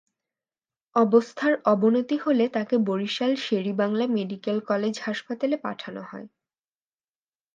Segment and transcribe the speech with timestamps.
[0.95, 6.27] অবস্থার অবনতি হলে তাঁকে বরিশাল শের-ই-বাংলা মেডিকেল কলেজ হাসপাতালে পাঠানো হয়।